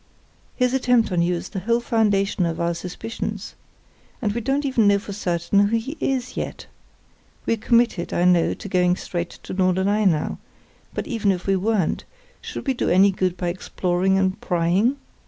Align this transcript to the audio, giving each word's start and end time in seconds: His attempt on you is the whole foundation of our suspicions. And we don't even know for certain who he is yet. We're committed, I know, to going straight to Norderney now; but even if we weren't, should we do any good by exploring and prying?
His 0.55 0.73
attempt 0.73 1.11
on 1.11 1.21
you 1.21 1.35
is 1.35 1.49
the 1.49 1.59
whole 1.59 1.79
foundation 1.79 2.43
of 2.47 2.59
our 2.59 2.73
suspicions. 2.73 3.53
And 4.19 4.31
we 4.33 4.41
don't 4.41 4.65
even 4.65 4.87
know 4.87 4.97
for 4.97 5.13
certain 5.13 5.67
who 5.67 5.77
he 5.77 5.95
is 5.99 6.35
yet. 6.35 6.65
We're 7.45 7.57
committed, 7.57 8.11
I 8.11 8.25
know, 8.25 8.55
to 8.55 8.67
going 8.67 8.95
straight 8.95 9.29
to 9.29 9.53
Norderney 9.53 10.07
now; 10.07 10.39
but 10.95 11.05
even 11.05 11.31
if 11.31 11.45
we 11.45 11.55
weren't, 11.55 12.05
should 12.41 12.65
we 12.65 12.73
do 12.73 12.89
any 12.89 13.11
good 13.11 13.37
by 13.37 13.49
exploring 13.49 14.17
and 14.17 14.41
prying? 14.41 14.95